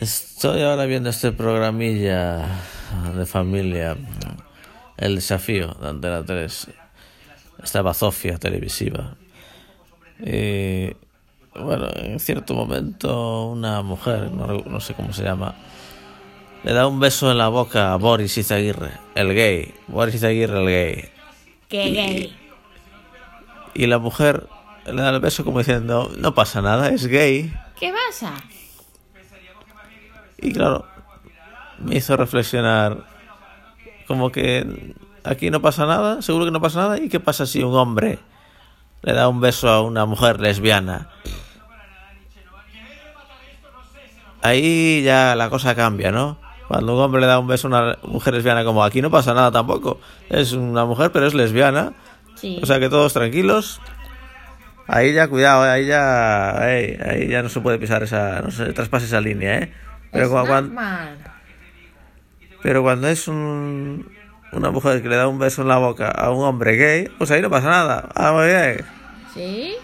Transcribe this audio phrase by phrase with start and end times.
[0.00, 2.44] Estoy ahora viendo este programilla
[3.16, 3.96] de familia,
[4.96, 6.68] El Desafío de Antena 3,
[7.62, 9.16] esta bazofia televisiva.
[10.18, 10.90] Y
[11.54, 15.54] bueno, en cierto momento una mujer, no, no sé cómo se llama,
[16.64, 19.72] le da un beso en la boca a Boris Izaguirre, el gay.
[19.86, 21.04] Boris Izaguirre, el gay.
[21.68, 22.36] Qué gay.
[23.74, 24.48] Y la mujer
[24.86, 27.54] le da el beso como diciendo, no pasa nada, es gay.
[27.78, 28.34] ¿Qué pasa?
[30.38, 30.86] Y claro,
[31.78, 33.04] me hizo reflexionar
[34.06, 36.98] como que aquí no pasa nada, seguro que no pasa nada.
[36.98, 38.18] ¿Y qué pasa si un hombre
[39.02, 41.08] le da un beso a una mujer lesbiana?
[44.42, 46.38] Ahí ya la cosa cambia, ¿no?
[46.68, 49.32] Cuando un hombre le da un beso a una mujer lesbiana, como aquí no pasa
[49.32, 50.00] nada tampoco.
[50.28, 51.94] Es una mujer, pero es lesbiana.
[52.34, 52.58] Sí.
[52.62, 53.80] O sea que todos tranquilos.
[54.86, 58.50] Ahí ya, cuidado, eh, ahí ya, ahí, ahí ya no se puede pisar esa, no
[58.50, 59.72] se traspase esa línea, ¿eh?
[60.14, 61.18] Pero, es cua- cuan- normal.
[62.62, 64.08] pero cuando es un,
[64.52, 67.30] una mujer que le da un beso en la boca a un hombre gay, pues
[67.30, 68.08] ahí no pasa nada.
[68.14, 68.84] Ah, muy bien.
[69.34, 69.74] ¿Sí?